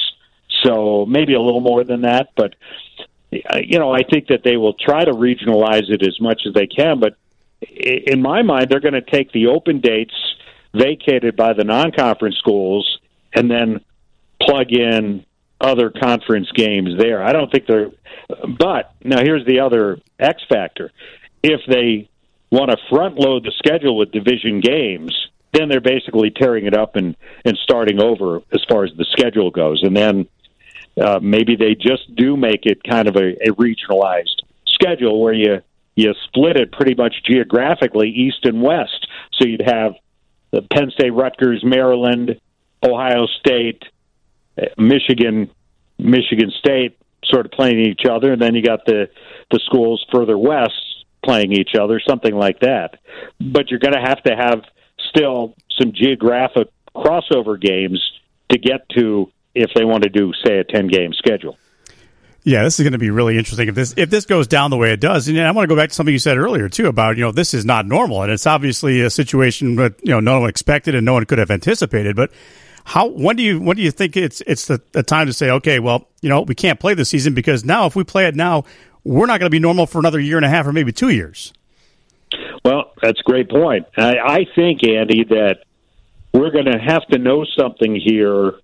So 0.64 1.06
maybe 1.06 1.34
a 1.34 1.40
little 1.40 1.60
more 1.60 1.84
than 1.84 2.02
that, 2.02 2.30
but 2.36 2.54
uh, 3.32 3.58
you 3.58 3.78
know 3.78 3.92
I 3.92 4.02
think 4.02 4.28
that 4.28 4.42
they 4.42 4.56
will 4.56 4.74
try 4.74 5.04
to 5.04 5.12
regionalize 5.12 5.88
it 5.88 6.06
as 6.06 6.20
much 6.20 6.42
as 6.46 6.54
they 6.54 6.66
can. 6.66 6.98
But 6.98 7.14
in 7.60 8.20
my 8.20 8.42
mind, 8.42 8.68
they're 8.68 8.80
going 8.80 8.94
to 8.94 9.02
take 9.02 9.32
the 9.32 9.46
open 9.46 9.80
dates 9.80 10.14
vacated 10.72 11.36
by 11.36 11.52
the 11.52 11.64
non-conference 11.64 12.36
schools 12.36 12.98
and 13.34 13.50
then 13.50 13.80
plug 14.40 14.72
in 14.72 15.24
other 15.60 15.90
conference 15.90 16.50
games 16.52 16.98
there. 16.98 17.22
I 17.22 17.32
don't 17.32 17.50
think 17.50 17.66
they're. 17.66 17.90
But 18.58 18.94
now 19.04 19.20
here's 19.20 19.44
the 19.46 19.60
other 19.60 19.98
X 20.18 20.42
factor: 20.48 20.90
if 21.42 21.60
they 21.68 22.08
want 22.50 22.70
to 22.70 22.76
front 22.88 23.18
load 23.18 23.44
the 23.44 23.52
schedule 23.58 23.96
with 23.96 24.10
division 24.10 24.60
games, 24.60 25.14
then 25.52 25.68
they're 25.68 25.80
basically 25.80 26.30
tearing 26.30 26.66
it 26.66 26.74
up 26.74 26.96
and 26.96 27.16
and 27.44 27.56
starting 27.62 28.00
over 28.00 28.42
as 28.52 28.64
far 28.68 28.84
as 28.84 28.90
the 28.96 29.06
schedule 29.12 29.50
goes, 29.50 29.82
and 29.82 29.96
then 29.96 30.26
uh, 31.00 31.20
maybe 31.22 31.56
they 31.56 31.74
just 31.74 32.14
do 32.14 32.36
make 32.36 32.66
it 32.66 32.82
kind 32.82 33.08
of 33.08 33.16
a, 33.16 33.32
a 33.48 33.52
regionalized 33.54 34.42
schedule 34.66 35.20
where 35.20 35.34
you 35.34 35.62
you 35.96 36.14
split 36.24 36.56
it 36.56 36.72
pretty 36.72 36.94
much 36.94 37.14
geographically 37.24 38.08
east 38.08 38.44
and 38.44 38.62
west. 38.62 39.06
So 39.32 39.46
you'd 39.46 39.62
have 39.62 39.94
the 40.50 40.62
Penn 40.62 40.90
State, 40.90 41.10
Rutgers, 41.10 41.62
Maryland, 41.64 42.40
Ohio 42.82 43.26
State, 43.26 43.82
Uh, 44.60 44.66
Michigan, 44.76 45.50
Michigan 45.98 46.52
State 46.58 46.98
sort 47.24 47.46
of 47.46 47.52
playing 47.52 47.78
each 47.80 48.02
other, 48.10 48.32
and 48.32 48.42
then 48.42 48.54
you 48.54 48.62
got 48.62 48.84
the 48.86 49.08
the 49.50 49.60
schools 49.64 50.04
further 50.12 50.38
west 50.38 51.04
playing 51.24 51.52
each 51.52 51.70
other, 51.80 52.00
something 52.06 52.34
like 52.34 52.60
that. 52.60 52.98
But 53.40 53.70
you're 53.70 53.80
going 53.80 53.94
to 53.94 54.00
have 54.00 54.22
to 54.24 54.34
have 54.34 54.62
still 55.10 55.54
some 55.78 55.92
geographic 55.92 56.68
crossover 56.94 57.60
games 57.60 58.00
to 58.50 58.58
get 58.58 58.88
to 58.96 59.30
if 59.54 59.70
they 59.74 59.84
want 59.84 60.02
to 60.04 60.08
do, 60.08 60.32
say, 60.44 60.58
a 60.58 60.64
ten 60.64 60.88
game 60.88 61.12
schedule. 61.12 61.58
Yeah, 62.42 62.62
this 62.62 62.80
is 62.80 62.84
going 62.84 62.94
to 62.94 62.98
be 62.98 63.10
really 63.10 63.36
interesting 63.36 63.68
if 63.68 63.74
this 63.74 63.94
if 63.98 64.08
this 64.08 64.24
goes 64.24 64.46
down 64.46 64.70
the 64.70 64.76
way 64.78 64.92
it 64.92 65.00
does. 65.00 65.28
And 65.28 65.38
I 65.38 65.50
want 65.50 65.68
to 65.68 65.74
go 65.74 65.78
back 65.78 65.90
to 65.90 65.94
something 65.94 66.12
you 66.12 66.18
said 66.18 66.38
earlier 66.38 66.68
too 66.70 66.86
about 66.86 67.18
you 67.18 67.24
know 67.24 67.32
this 67.32 67.52
is 67.52 67.66
not 67.66 67.86
normal, 67.86 68.22
and 68.22 68.32
it's 68.32 68.46
obviously 68.46 69.02
a 69.02 69.10
situation 69.10 69.76
that 69.76 69.94
you 70.02 70.12
know 70.12 70.20
no 70.20 70.40
one 70.40 70.48
expected 70.48 70.94
and 70.94 71.04
no 71.04 71.12
one 71.12 71.26
could 71.26 71.38
have 71.38 71.50
anticipated. 71.50 72.16
But 72.16 72.30
how 72.84 73.08
when 73.08 73.36
do 73.36 73.42
you 73.42 73.60
when 73.60 73.76
do 73.76 73.82
you 73.82 73.90
think 73.90 74.16
it's 74.16 74.40
it's 74.42 74.66
the, 74.66 74.80
the 74.92 75.02
time 75.02 75.26
to 75.26 75.32
say 75.32 75.50
okay 75.50 75.78
well 75.78 76.08
you 76.22 76.28
know 76.28 76.42
we 76.42 76.54
can't 76.54 76.80
play 76.80 76.94
this 76.94 77.08
season 77.08 77.34
because 77.34 77.64
now 77.64 77.86
if 77.86 77.96
we 77.96 78.04
play 78.04 78.26
it 78.26 78.34
now 78.34 78.64
we're 79.04 79.26
not 79.26 79.40
going 79.40 79.46
to 79.46 79.50
be 79.50 79.58
normal 79.58 79.86
for 79.86 79.98
another 79.98 80.20
year 80.20 80.36
and 80.36 80.44
a 80.44 80.48
half 80.48 80.66
or 80.66 80.72
maybe 80.72 80.92
two 80.92 81.08
years? 81.08 81.52
Well 82.64 82.92
that's 83.02 83.20
a 83.20 83.22
great 83.22 83.50
point. 83.50 83.86
I, 83.96 84.18
I 84.18 84.46
think 84.54 84.84
andy 84.84 85.24
that 85.24 85.64
we're 86.32 86.50
going 86.50 86.66
to 86.66 86.78
have 86.78 87.06
to 87.08 87.18
know 87.18 87.44
something 87.44 87.94
here. 87.94 88.54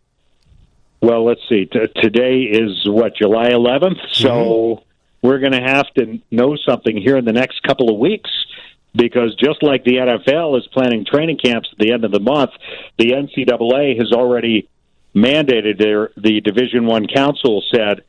Well 1.00 1.24
let's 1.24 1.40
see. 1.48 1.66
T- 1.66 1.88
today 1.96 2.42
is 2.42 2.88
what 2.88 3.16
july 3.16 3.50
11th 3.50 4.00
so 4.12 4.28
mm-hmm. 4.28 5.26
we're 5.26 5.38
going 5.38 5.52
to 5.52 5.62
have 5.62 5.92
to 5.94 6.20
know 6.30 6.56
something 6.56 6.96
here 6.96 7.16
in 7.16 7.24
the 7.24 7.32
next 7.32 7.62
couple 7.62 7.90
of 7.90 7.98
weeks 7.98 8.30
because 8.94 9.34
just 9.36 9.62
like 9.62 9.84
the 9.84 9.96
NFL 9.96 10.58
is 10.58 10.66
planning 10.68 11.04
training 11.04 11.38
camps 11.38 11.68
at 11.72 11.78
the 11.78 11.92
end 11.92 12.04
of 12.04 12.12
the 12.12 12.20
month, 12.20 12.50
the 12.98 13.12
NCAA 13.12 13.98
has 13.98 14.12
already 14.12 14.68
mandated 15.14 15.78
their 15.78 16.10
the 16.16 16.40
Division 16.40 16.86
One 16.86 17.06
Council 17.06 17.62
said 17.74 18.02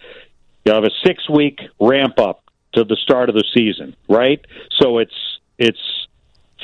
you 0.65 0.73
have 0.73 0.83
a 0.83 0.91
six 1.05 1.29
week 1.29 1.61
ramp 1.79 2.19
up 2.19 2.43
to 2.73 2.83
the 2.83 2.97
start 2.97 3.29
of 3.29 3.35
the 3.35 3.45
season, 3.53 3.95
right? 4.09 4.43
So 4.79 4.97
it's 4.99 5.39
it's 5.57 6.07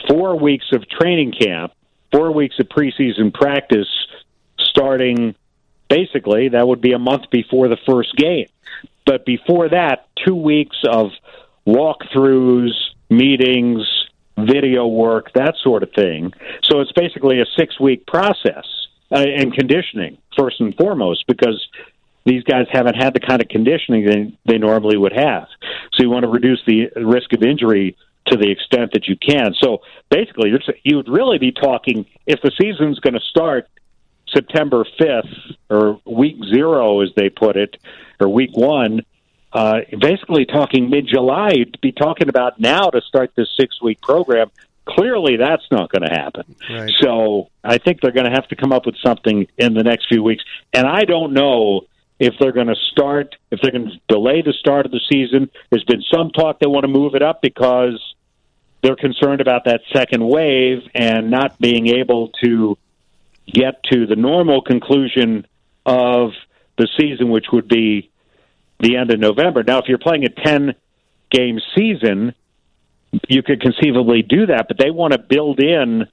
four 0.07 0.37
weeks 0.37 0.65
of 0.73 0.87
training 0.89 1.33
camp, 1.33 1.73
four 2.11 2.31
weeks 2.31 2.59
of 2.59 2.67
preseason 2.67 3.33
practice, 3.33 3.87
starting 4.59 5.35
basically 5.89 6.49
that 6.49 6.67
would 6.67 6.81
be 6.81 6.93
a 6.93 6.99
month 6.99 7.29
before 7.29 7.67
the 7.67 7.77
first 7.85 8.15
game. 8.15 8.47
But 9.05 9.25
before 9.25 9.69
that, 9.69 10.07
two 10.25 10.35
weeks 10.35 10.77
of 10.89 11.11
walkthroughs, 11.67 12.73
meetings, 13.09 13.85
video 14.37 14.87
work, 14.87 15.31
that 15.33 15.55
sort 15.61 15.83
of 15.83 15.91
thing. 15.91 16.33
So 16.63 16.79
it's 16.79 16.91
basically 16.91 17.39
a 17.41 17.45
six 17.57 17.79
week 17.79 18.05
process 18.05 18.65
uh, 19.11 19.19
and 19.19 19.53
conditioning, 19.53 20.17
first 20.37 20.59
and 20.59 20.75
foremost, 20.75 21.25
because 21.27 21.67
these 22.25 22.43
guys 22.43 22.67
haven't 22.71 22.95
had 22.95 23.13
the 23.13 23.19
kind 23.19 23.41
of 23.41 23.49
conditioning 23.49 24.05
they, 24.05 24.37
they 24.53 24.57
normally 24.57 24.97
would 24.97 25.13
have. 25.13 25.47
So 25.93 26.03
you 26.03 26.09
want 26.09 26.23
to 26.23 26.29
reduce 26.29 26.61
the 26.65 26.89
risk 26.95 27.33
of 27.33 27.43
injury 27.43 27.97
to 28.27 28.37
the 28.37 28.49
extent 28.49 28.91
that 28.93 29.07
you 29.07 29.17
can. 29.17 29.53
So 29.61 29.81
basically, 30.09 30.53
you 30.83 30.95
would 30.95 31.09
really 31.09 31.37
be 31.37 31.51
talking 31.51 32.05
if 32.25 32.41
the 32.41 32.51
season's 32.57 32.99
going 32.99 33.15
to 33.15 33.19
start 33.19 33.67
September 34.33 34.85
5th 34.99 35.55
or 35.69 35.99
week 36.05 36.37
zero, 36.49 37.01
as 37.01 37.09
they 37.15 37.29
put 37.29 37.57
it, 37.57 37.77
or 38.19 38.29
week 38.29 38.55
one, 38.55 39.01
uh, 39.53 39.81
basically 39.99 40.45
talking 40.45 40.89
mid 40.89 41.07
July 41.07 41.51
to 41.51 41.79
be 41.79 41.91
talking 41.91 42.27
about 42.27 42.59
now 42.59 42.89
to 42.89 43.01
start 43.01 43.31
this 43.35 43.49
six 43.57 43.81
week 43.81 44.01
program. 44.01 44.51
Clearly, 44.85 45.37
that's 45.37 45.63
not 45.71 45.89
going 45.91 46.01
to 46.01 46.13
happen. 46.13 46.55
Right. 46.69 46.91
So 46.99 47.49
I 47.63 47.77
think 47.77 48.01
they're 48.01 48.11
going 48.11 48.25
to 48.25 48.33
have 48.33 48.47
to 48.49 48.55
come 48.55 48.73
up 48.73 48.85
with 48.85 48.95
something 48.97 49.47
in 49.57 49.75
the 49.75 49.83
next 49.83 50.07
few 50.09 50.21
weeks. 50.21 50.43
And 50.73 50.85
I 50.85 51.05
don't 51.05 51.33
know 51.33 51.81
if 52.19 52.33
they're 52.39 52.51
going 52.51 52.67
to 52.67 52.75
start, 52.91 53.35
if 53.51 53.61
they're 53.61 53.71
going 53.71 53.89
to 53.89 53.99
delay 54.07 54.41
the 54.41 54.53
start 54.53 54.85
of 54.85 54.91
the 54.91 54.99
season. 55.09 55.49
There's 55.69 55.85
been 55.85 56.03
some 56.13 56.31
talk 56.31 56.59
they 56.59 56.67
want 56.67 56.83
to 56.83 56.89
move 56.89 57.15
it 57.15 57.21
up 57.21 57.41
because 57.41 58.01
they're 58.81 58.95
concerned 58.95 59.39
about 59.39 59.65
that 59.65 59.81
second 59.93 60.27
wave 60.27 60.79
and 60.93 61.31
not 61.31 61.57
being 61.59 61.87
able 61.87 62.29
to 62.43 62.77
get 63.47 63.83
to 63.91 64.05
the 64.05 64.15
normal 64.15 64.61
conclusion 64.61 65.45
of 65.85 66.31
the 66.77 66.87
season, 66.97 67.29
which 67.29 67.45
would 67.51 67.67
be 67.67 68.09
the 68.83 68.97
end 68.97 69.11
of 69.11 69.19
November. 69.19 69.63
Now, 69.63 69.79
if 69.79 69.85
you're 69.87 69.97
playing 69.97 70.25
a 70.25 70.29
10 70.29 70.75
game 71.31 71.59
season, 71.75 72.35
you 73.27 73.41
could 73.41 73.61
conceivably 73.61 74.21
do 74.21 74.47
that, 74.47 74.67
but 74.67 74.77
they 74.77 74.91
want 74.91 75.13
to 75.13 75.19
build 75.19 75.59
in 75.59 76.07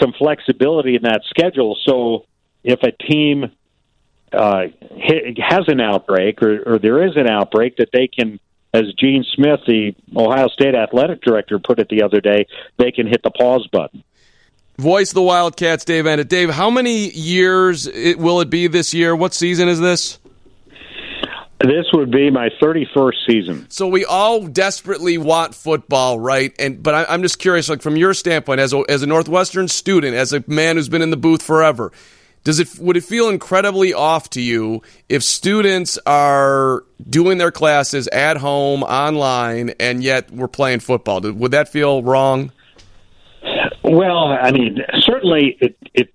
some 0.00 0.12
flexibility 0.18 0.96
in 0.96 1.02
that 1.02 1.22
schedule. 1.28 1.76
So 1.84 2.26
if 2.64 2.82
a 2.82 2.92
team 2.92 3.50
uh, 4.32 4.62
has 5.38 5.64
an 5.68 5.80
outbreak 5.80 6.42
or, 6.42 6.74
or 6.74 6.78
there 6.78 7.04
is 7.06 7.16
an 7.16 7.28
outbreak, 7.28 7.76
that 7.76 7.88
they 7.92 8.08
can, 8.08 8.40
as 8.72 8.84
Gene 8.98 9.24
Smith, 9.34 9.60
the 9.66 9.94
Ohio 10.16 10.48
State 10.48 10.74
athletic 10.74 11.22
director, 11.22 11.58
put 11.58 11.78
it 11.78 11.88
the 11.88 12.02
other 12.02 12.20
day, 12.20 12.46
they 12.78 12.90
can 12.90 13.06
hit 13.06 13.22
the 13.22 13.30
pause 13.30 13.68
button. 13.70 14.02
Voice 14.78 15.12
the 15.12 15.22
Wildcats, 15.22 15.84
Dave 15.84 16.06
Eanet. 16.06 16.28
Dave, 16.28 16.50
how 16.50 16.70
many 16.70 17.10
years 17.10 17.88
will 18.16 18.40
it 18.40 18.48
be 18.48 18.66
this 18.66 18.94
year? 18.94 19.14
What 19.14 19.34
season 19.34 19.68
is 19.68 19.78
this? 19.78 20.18
This 21.62 21.86
would 21.92 22.10
be 22.10 22.30
my 22.30 22.48
31st 22.60 23.26
season. 23.26 23.70
So 23.70 23.86
we 23.86 24.04
all 24.04 24.46
desperately 24.46 25.16
want 25.16 25.54
football, 25.54 26.18
right? 26.18 26.52
And 26.58 26.82
but 26.82 26.94
I, 26.94 27.14
am 27.14 27.22
just 27.22 27.38
curious, 27.38 27.68
like 27.68 27.82
from 27.82 27.96
your 27.96 28.14
standpoint, 28.14 28.60
as 28.60 28.72
a, 28.72 28.82
as 28.88 29.02
a 29.02 29.06
Northwestern 29.06 29.68
student, 29.68 30.16
as 30.16 30.32
a 30.32 30.42
man 30.48 30.76
who's 30.76 30.88
been 30.88 31.02
in 31.02 31.10
the 31.10 31.16
booth 31.16 31.42
forever, 31.42 31.92
does 32.44 32.58
it 32.58 32.78
would 32.80 32.96
it 32.96 33.04
feel 33.04 33.28
incredibly 33.28 33.94
off 33.94 34.30
to 34.30 34.40
you 34.40 34.82
if 35.08 35.22
students 35.22 35.98
are 36.04 36.84
doing 37.08 37.38
their 37.38 37.52
classes 37.52 38.08
at 38.08 38.38
home 38.38 38.82
online 38.82 39.74
and 39.78 40.02
yet 40.02 40.30
we're 40.32 40.48
playing 40.48 40.80
football? 40.80 41.20
Would 41.20 41.52
that 41.52 41.68
feel 41.68 42.02
wrong? 42.02 42.50
Well, 43.84 44.26
I 44.26 44.50
mean, 44.50 44.78
certainly 45.00 45.56
it 45.60 45.76
it 45.94 46.14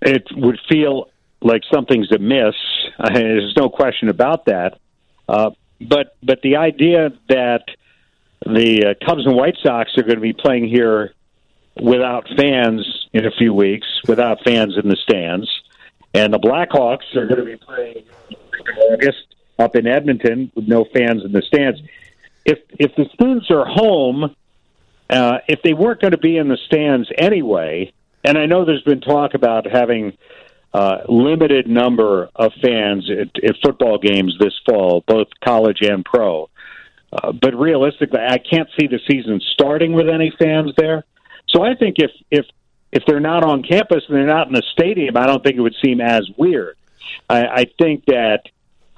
it 0.00 0.26
would 0.36 0.58
feel 0.68 1.10
like 1.42 1.62
something's 1.70 2.10
amiss. 2.10 2.54
Uh, 2.98 3.10
there's 3.14 3.54
no 3.56 3.68
question 3.68 4.08
about 4.08 4.46
that. 4.46 4.78
Uh, 5.28 5.50
but 5.80 6.16
but 6.22 6.40
the 6.42 6.56
idea 6.56 7.10
that 7.28 7.64
the 8.44 8.86
uh, 8.86 9.06
Cubs 9.06 9.26
and 9.26 9.34
White 9.34 9.56
Sox 9.62 9.96
are 9.98 10.02
going 10.02 10.16
to 10.16 10.20
be 10.20 10.32
playing 10.32 10.68
here 10.68 11.12
without 11.80 12.26
fans 12.36 13.08
in 13.12 13.26
a 13.26 13.30
few 13.30 13.52
weeks, 13.52 13.86
without 14.06 14.42
fans 14.44 14.76
in 14.82 14.88
the 14.88 14.96
stands, 14.96 15.48
and 16.14 16.32
the 16.32 16.38
Blackhawks 16.38 17.14
are 17.14 17.26
going 17.26 17.40
to 17.40 17.44
be 17.44 17.56
playing 17.56 18.04
in 18.30 18.36
August 18.92 19.34
up 19.58 19.76
in 19.76 19.86
Edmonton 19.86 20.50
with 20.54 20.66
no 20.68 20.84
fans 20.84 21.24
in 21.24 21.32
the 21.32 21.42
stands. 21.42 21.80
If 22.44 22.58
if 22.78 22.94
the 22.96 23.06
students 23.14 23.50
are 23.50 23.66
home, 23.66 24.34
uh, 25.10 25.38
if 25.48 25.62
they 25.62 25.74
weren't 25.74 26.00
going 26.00 26.12
to 26.12 26.18
be 26.18 26.36
in 26.36 26.48
the 26.48 26.58
stands 26.66 27.08
anyway, 27.18 27.92
and 28.24 28.38
I 28.38 28.46
know 28.46 28.64
there's 28.64 28.82
been 28.82 29.00
talk 29.00 29.34
about 29.34 29.66
having 29.66 30.16
uh, 30.76 31.04
limited 31.08 31.66
number 31.66 32.28
of 32.36 32.52
fans 32.60 33.10
at, 33.10 33.42
at 33.42 33.56
football 33.64 33.96
games 33.96 34.36
this 34.38 34.52
fall, 34.68 35.02
both 35.06 35.28
college 35.42 35.78
and 35.80 36.04
pro. 36.04 36.50
Uh, 37.10 37.32
but 37.32 37.58
realistically, 37.58 38.20
I 38.20 38.36
can't 38.36 38.68
see 38.78 38.86
the 38.86 39.00
season 39.10 39.40
starting 39.54 39.94
with 39.94 40.06
any 40.10 40.30
fans 40.38 40.72
there. 40.76 41.04
So 41.48 41.62
I 41.62 41.76
think 41.76 41.96
if 41.98 42.10
if 42.30 42.44
if 42.92 43.04
they're 43.06 43.20
not 43.20 43.42
on 43.42 43.62
campus 43.62 44.04
and 44.06 44.18
they're 44.18 44.26
not 44.26 44.48
in 44.48 44.52
the 44.52 44.64
stadium, 44.72 45.16
I 45.16 45.26
don't 45.26 45.42
think 45.42 45.56
it 45.56 45.62
would 45.62 45.76
seem 45.82 46.02
as 46.02 46.28
weird. 46.36 46.76
I, 47.30 47.46
I 47.46 47.64
think 47.78 48.04
that 48.08 48.42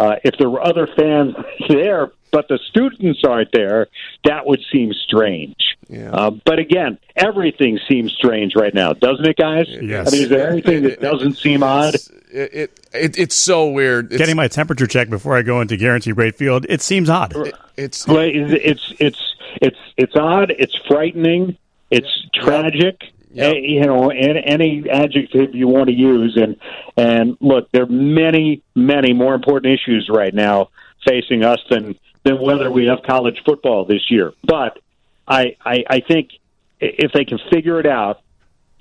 uh, 0.00 0.16
if 0.25 0.37
there 0.37 0.50
were 0.50 0.66
other 0.66 0.88
fans 0.88 1.37
there, 1.68 2.11
but 2.30 2.49
the 2.49 2.58
students 2.68 3.23
aren't 3.25 3.52
there, 3.52 3.88
that 4.25 4.47
would 4.47 4.61
seem 4.73 4.92
strange. 4.92 5.76
Yeah. 5.88 6.11
Uh, 6.11 6.30
but 6.30 6.58
again, 6.58 6.99
everything 7.16 7.78
seems 7.88 8.12
strange 8.12 8.54
right 8.54 8.75
now, 8.75 8.92
doesn't 8.92 9.25
it, 9.25 9.37
guys? 9.37 9.66
Yes. 9.68 10.08
I 10.08 10.11
mean, 10.11 10.23
is 10.23 10.28
there 10.28 10.50
anything 10.50 10.82
that 10.82 11.00
doesn't 11.00 11.35
seem 11.35 11.62
odd? 11.62 11.94
It, 11.94 12.04
it, 12.30 12.80
it 12.92 13.18
it's 13.18 13.35
so 13.35 13.70
weird. 13.70 14.12
It's, 14.12 14.18
Getting 14.18 14.37
my 14.37 14.49
temperature 14.49 14.87
checked 14.87 15.11
before 15.11 15.37
I 15.37 15.42
go 15.42 15.61
into 15.61 15.76
Guaranteed 15.76 16.16
Rate 16.16 16.37
Field, 16.37 16.66
it 16.68 16.82
seems 16.82 17.08
odd. 17.08 17.35
It, 17.37 17.54
it's 17.76 18.04
it's 18.06 18.85
it's 19.00 19.35
it's 19.62 19.78
it's 19.97 20.16
odd. 20.16 20.50
It's 20.50 20.76
frightening. 20.88 21.56
It's 21.90 22.26
tragic. 22.35 23.02
Yep. 23.30 23.56
you 23.61 23.80
know, 23.82 24.08
any, 24.08 24.42
any 24.44 24.90
adjective 24.90 25.54
you 25.54 25.68
want 25.68 25.88
to 25.88 25.94
use, 25.94 26.37
and 26.37 26.56
and 26.97 27.37
look, 27.40 27.70
there 27.73 27.82
are 27.82 27.87
many, 27.87 28.62
many 28.75 29.12
more 29.12 29.35
important 29.35 29.73
issues 29.73 30.08
right 30.11 30.32
now 30.32 30.70
facing 31.07 31.45
us 31.45 31.59
than 31.71 31.97
than 32.25 32.40
whether 32.40 32.71
we 32.71 32.87
have 32.87 33.02
college 33.02 33.43
football 33.45 33.85
this 33.85 34.11
year. 34.11 34.33
But 34.45 34.78
I, 35.26 35.57
I, 35.64 35.85
I 35.88 36.00
think 36.00 36.31
if 36.81 37.12
they 37.12 37.25
can 37.25 37.38
figure 37.50 37.81
it 37.81 37.87
out, 37.87 38.21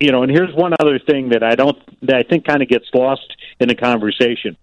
you 0.00 0.12
know, 0.12 0.22
and 0.22 0.30
here's 0.30 0.54
one 0.54 0.74
other 0.78 0.98
thing 0.98 1.30
that 1.30 1.42
I 1.42 1.54
don't, 1.54 1.78
that 2.06 2.16
I 2.16 2.22
think 2.22 2.46
kind 2.46 2.62
of 2.62 2.68
gets 2.68 2.86
lost 2.94 3.36
in 3.58 3.68
the 3.68 3.74
conversation. 3.74 4.56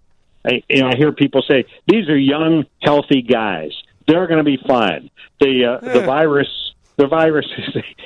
I, 0.46 0.64
you 0.70 0.82
know, 0.82 0.90
I 0.90 0.96
hear 0.96 1.12
people 1.12 1.42
say 1.42 1.66
these 1.88 2.08
are 2.10 2.18
young, 2.18 2.66
healthy 2.82 3.22
guys. 3.22 3.72
They're 4.08 4.28
going 4.28 4.38
to 4.38 4.44
be 4.44 4.60
fine. 4.68 5.10
The 5.40 5.66
uh, 5.66 5.94
the 5.94 6.02
virus, 6.06 6.48
the 6.96 7.08
virus 7.08 7.48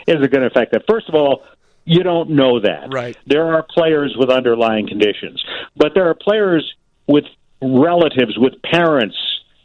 isn't 0.08 0.32
going 0.32 0.42
to 0.42 0.48
affect 0.48 0.72
them. 0.72 0.82
First 0.88 1.10
of 1.10 1.16
all, 1.16 1.44
you 1.84 2.04
don't 2.04 2.32
know 2.32 2.62
that. 2.62 2.94
Right. 2.94 3.18
There 3.28 3.54
are 3.54 3.64
players 3.64 4.16
with 4.18 4.30
underlying 4.30 4.88
conditions, 4.88 5.44
but 5.76 5.94
there 5.94 6.10
are 6.10 6.16
players 6.16 6.74
with 7.06 7.26
relatives, 7.62 8.38
with 8.38 8.62
parents 8.62 9.18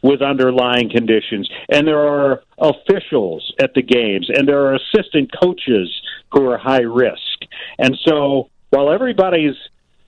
with 0.05 0.21
underlying 0.21 0.89
conditions. 0.89 1.49
And 1.69 1.87
there 1.87 2.07
are 2.07 2.43
officials 2.59 3.53
at 3.59 3.73
the 3.73 3.81
games, 3.81 4.29
and 4.29 4.47
there 4.47 4.65
are 4.67 4.75
assistant 4.75 5.31
coaches 5.41 5.89
who 6.31 6.47
are 6.47 6.57
high 6.57 6.83
risk. 6.83 7.37
And 7.79 7.97
so 8.05 8.49
while 8.69 8.91
everybody's 8.91 9.55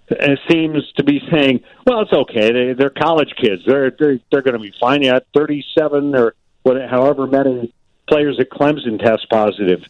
uh, 0.10 0.36
seems 0.50 0.84
to 0.98 1.04
be 1.04 1.20
saying, 1.32 1.62
"Well, 1.86 2.02
it's 2.02 2.14
okay. 2.14 2.52
They, 2.52 2.74
they're 2.74 2.90
college 2.90 3.34
kids. 3.36 3.64
They're 3.66 3.92
they're, 3.92 4.20
they're 4.32 4.42
going 4.42 4.54
to 4.54 4.60
be 4.60 4.74
fine." 4.80 5.02
Yet, 5.02 5.26
thirty-seven 5.34 6.16
or 6.16 6.34
whatever, 6.64 6.88
however 6.88 7.28
many 7.28 7.74
players 8.08 8.40
at 8.40 8.50
Clemson 8.50 9.04
test 9.04 9.28
positive. 9.30 9.82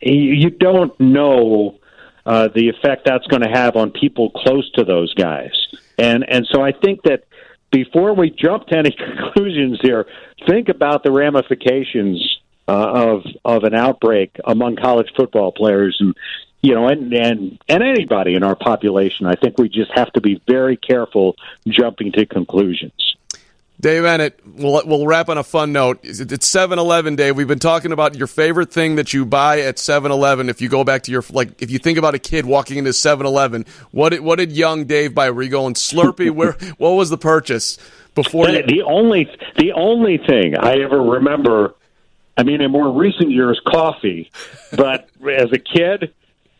You, 0.00 0.14
you 0.14 0.50
don't 0.50 0.98
know 0.98 1.78
uh, 2.26 2.48
the 2.48 2.68
effect 2.68 3.04
that's 3.04 3.26
going 3.26 3.42
to 3.42 3.50
have 3.50 3.76
on 3.76 3.90
people 3.90 4.30
close 4.30 4.68
to 4.72 4.84
those 4.84 5.14
guys, 5.14 5.52
and 5.98 6.28
and 6.28 6.48
so 6.50 6.62
I 6.62 6.72
think 6.72 7.02
that 7.02 7.24
before 7.70 8.14
we 8.14 8.30
jump 8.30 8.66
to 8.68 8.76
any 8.76 8.90
conclusions 9.34 9.78
here, 9.82 10.06
think 10.46 10.68
about 10.68 11.02
the 11.02 11.12
ramifications 11.12 12.38
uh, 12.68 12.72
of 12.72 13.22
of 13.44 13.64
an 13.64 13.74
outbreak 13.74 14.36
among 14.44 14.76
college 14.76 15.08
football 15.16 15.50
players 15.50 15.96
and 16.00 16.14
you 16.62 16.74
know 16.74 16.86
and 16.88 17.12
and 17.12 17.58
and 17.68 17.82
anybody 17.82 18.34
in 18.34 18.44
our 18.44 18.54
population. 18.54 19.26
I 19.26 19.34
think 19.34 19.58
we 19.58 19.68
just 19.68 19.90
have 19.94 20.12
to 20.12 20.20
be 20.20 20.40
very 20.46 20.76
careful 20.76 21.36
jumping 21.66 22.12
to 22.12 22.26
conclusions. 22.26 23.16
Dave 23.80 24.02
Eanet, 24.02 24.32
we'll, 24.44 24.82
we'll 24.84 25.06
wrap 25.06 25.28
on 25.30 25.38
a 25.38 25.42
fun 25.42 25.72
note. 25.72 26.00
It's 26.02 26.46
7 26.46 26.78
Eleven 26.78 27.16
Day. 27.16 27.32
We've 27.32 27.48
been 27.48 27.58
talking 27.58 27.92
about 27.92 28.14
your 28.14 28.26
favorite 28.26 28.70
thing 28.70 28.96
that 28.96 29.14
you 29.14 29.24
buy 29.24 29.60
at 29.60 29.78
7 29.78 30.10
Eleven. 30.12 30.50
If 30.50 30.60
you 30.60 30.68
go 30.68 30.84
back 30.84 31.04
to 31.04 31.12
your, 31.12 31.24
like, 31.30 31.62
if 31.62 31.70
you 31.70 31.78
think 31.78 31.96
about 31.96 32.14
a 32.14 32.18
kid 32.18 32.44
walking 32.44 32.76
into 32.76 32.92
7 32.92 33.24
Eleven, 33.26 33.64
what 33.90 34.10
did, 34.10 34.20
what 34.20 34.38
did 34.38 34.52
young 34.52 34.84
Dave 34.84 35.14
buy? 35.14 35.30
Were 35.30 35.42
you 35.42 35.48
going 35.48 35.74
Slurpee? 35.74 36.30
Where, 36.34 36.52
what 36.76 36.90
was 36.90 37.08
the 37.08 37.16
purchase 37.18 37.78
before? 38.14 38.50
You- 38.50 38.62
the 38.66 38.82
only, 38.82 39.30
the 39.56 39.72
only 39.72 40.18
thing 40.18 40.58
I 40.58 40.80
ever 40.80 41.00
remember, 41.00 41.74
I 42.36 42.42
mean, 42.42 42.60
in 42.60 42.70
more 42.70 42.92
recent 42.92 43.30
years, 43.30 43.60
coffee, 43.66 44.30
but 44.76 45.08
as 45.26 45.52
a 45.52 45.58
kid, 45.58 46.12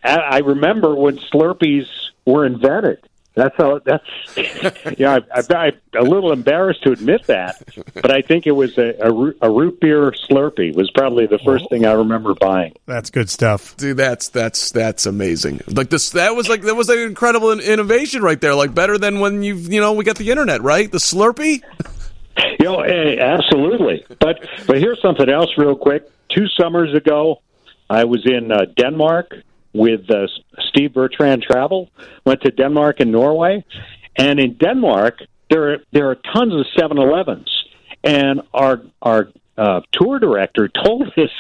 I 0.03 0.39
remember 0.39 0.95
when 0.95 1.19
Slurpees 1.19 1.87
were 2.25 2.47
invented. 2.47 3.01
That's 3.35 3.57
how. 3.57 3.81
That's 3.85 4.05
yeah. 4.99 5.19
I, 5.33 5.41
I, 5.41 5.67
I'm 5.67 5.75
a 5.95 6.03
little 6.03 6.33
embarrassed 6.33 6.83
to 6.83 6.93
admit 6.93 7.27
that, 7.27 7.63
but 7.95 8.11
I 8.11 8.23
think 8.23 8.47
it 8.47 8.53
was 8.53 8.77
a, 8.77 8.95
a, 9.01 9.49
a 9.49 9.51
root 9.51 9.81
beer 9.81 10.13
Slurpee 10.29 10.75
was 10.75 10.91
probably 10.91 11.27
the 11.27 11.39
first 11.39 11.69
thing 11.71 11.87
I 11.87 11.93
remember 11.93 12.35
buying. 12.35 12.75
That's 12.87 13.11
good 13.11 13.31
stuff, 13.31 13.77
dude. 13.77 13.97
That's 13.97 14.29
that's 14.29 14.73
that's 14.73 15.07
amazing. 15.07 15.61
Like 15.69 15.91
this, 15.91 16.11
that 16.11 16.35
was 16.35 16.49
like 16.49 16.63
that 16.63 16.75
was 16.75 16.89
an 16.89 16.99
incredible 16.99 17.53
innovation 17.53 18.23
right 18.23 18.41
there. 18.41 18.55
Like 18.55 18.75
better 18.75 18.99
than 18.99 19.21
when 19.21 19.43
you've 19.45 19.73
you 19.73 19.81
know 19.81 19.93
we 19.93 20.05
got 20.05 20.17
the 20.17 20.31
internet, 20.31 20.63
right? 20.63 20.91
The 20.91 20.99
Slurpee. 20.99 21.63
You 22.59 22.65
know, 22.65 22.83
hey, 22.83 23.19
absolutely. 23.19 24.05
But 24.19 24.45
but 24.67 24.79
here's 24.79 25.01
something 25.01 25.29
else, 25.29 25.51
real 25.57 25.77
quick. 25.77 26.11
Two 26.31 26.47
summers 26.61 26.95
ago, 26.95 27.43
I 27.89 28.05
was 28.05 28.27
in 28.27 28.51
uh, 28.51 28.67
Denmark 28.77 29.35
with 29.73 30.11
uh, 30.11 30.27
Steve 30.69 30.95
Bertrand 30.95 31.43
Travel. 31.43 31.91
Went 32.25 32.43
to 32.43 32.51
Denmark 32.51 33.01
and 33.01 33.13
Norway, 33.13 33.65
and 34.17 34.41
in 34.41 34.55
Denmark 34.55 35.19
there 35.51 35.73
are, 35.73 35.79
there 35.93 36.11
are 36.11 36.15
tons 36.15 36.55
of 36.55 36.67
7-Elevens, 36.77 37.49
and 38.05 38.43
our 38.55 38.83
our 39.03 39.29
uh, 39.59 39.81
tour 39.93 40.19
director 40.19 40.69
told 40.69 41.03
us 41.19 41.31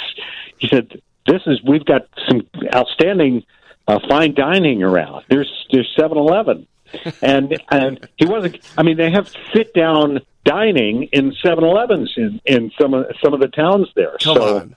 he 0.58 0.68
said 0.68 1.00
this 1.26 1.42
is 1.46 1.60
we've 1.66 1.84
got 1.84 2.08
some 2.28 2.46
outstanding 2.74 3.44
uh, 3.86 3.98
fine 4.08 4.34
dining 4.34 4.82
around. 4.82 5.24
There's 5.28 5.50
there's 5.72 5.92
7-Eleven. 5.98 6.66
and 7.22 7.56
and 7.70 8.08
he 8.16 8.26
wasn't. 8.26 8.58
I 8.76 8.82
mean, 8.82 8.96
they 8.96 9.12
have 9.12 9.32
sit 9.54 9.72
down 9.74 10.18
dining 10.44 11.04
in 11.12 11.32
7-Elevens 11.32 12.12
in 12.16 12.40
in 12.44 12.72
some 12.80 12.94
of 12.94 13.06
some 13.22 13.32
of 13.32 13.38
the 13.38 13.46
towns 13.46 13.86
there. 13.94 14.16
Come 14.20 14.36
so, 14.36 14.56
on. 14.58 14.76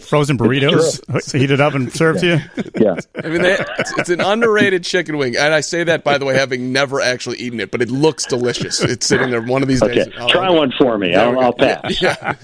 Frozen 0.00 0.38
burritos 0.38 1.32
heated 1.38 1.60
up 1.60 1.74
and 1.74 1.92
served 1.92 2.20
to 2.20 2.26
you. 2.26 2.62
Yeah. 2.80 2.96
I 3.22 3.28
mean, 3.28 3.42
they, 3.42 3.56
it's, 3.78 3.98
it's 3.98 4.08
an 4.08 4.20
underrated 4.22 4.84
chicken 4.84 5.18
wing, 5.18 5.36
and 5.36 5.52
I 5.52 5.60
say 5.60 5.84
that 5.84 6.02
by 6.02 6.16
the 6.18 6.24
way, 6.24 6.34
having 6.34 6.72
never 6.72 7.00
actually 7.00 7.36
eaten 7.38 7.60
it, 7.60 7.70
but 7.70 7.82
it 7.82 7.90
looks 7.90 8.24
delicious. 8.24 8.80
It's 8.80 9.06
sitting 9.06 9.30
there 9.30 9.42
one 9.42 9.62
of 9.62 9.68
these 9.68 9.82
Okay. 9.82 9.94
days. 10.04 10.08
Oh, 10.18 10.28
Try 10.28 10.48
one 10.50 10.72
for 10.78 10.96
me. 10.98 11.14
I'll, 11.14 11.38
I'll 11.38 11.52
pass. 11.52 12.00
Yeah. 12.00 12.34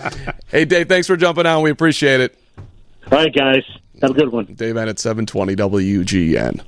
Hey, 0.49 0.65
Dave, 0.67 0.89
thanks 0.89 1.07
for 1.07 1.17
jumping 1.17 1.47
on. 1.47 1.63
We 1.63 1.71
appreciate 1.71 2.21
it. 2.21 2.39
All 3.11 3.19
right, 3.19 3.35
guys. 3.35 3.65
Have 4.03 4.11
a 4.11 4.15
good 4.15 4.31
one. 4.31 4.45
Dave 4.45 4.75
Eanet 4.77 4.99
720 4.99 5.57
WGN. 5.57 6.61